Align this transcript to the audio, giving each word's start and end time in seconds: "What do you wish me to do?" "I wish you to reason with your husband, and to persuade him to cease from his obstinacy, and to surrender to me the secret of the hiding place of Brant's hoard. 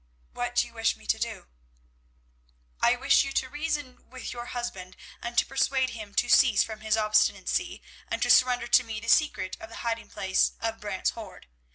"What 0.33 0.55
do 0.55 0.65
you 0.65 0.73
wish 0.73 0.97
me 0.97 1.05
to 1.05 1.19
do?" 1.19 1.45
"I 2.81 2.95
wish 2.95 3.23
you 3.23 3.31
to 3.33 3.47
reason 3.49 4.09
with 4.09 4.33
your 4.33 4.45
husband, 4.47 4.97
and 5.21 5.37
to 5.37 5.45
persuade 5.45 5.91
him 5.91 6.15
to 6.15 6.27
cease 6.27 6.63
from 6.63 6.79
his 6.79 6.97
obstinacy, 6.97 7.83
and 8.07 8.19
to 8.23 8.31
surrender 8.31 8.65
to 8.65 8.83
me 8.83 8.99
the 8.99 9.07
secret 9.07 9.57
of 9.59 9.69
the 9.69 9.75
hiding 9.85 10.07
place 10.09 10.53
of 10.59 10.79
Brant's 10.79 11.11
hoard. 11.11 11.45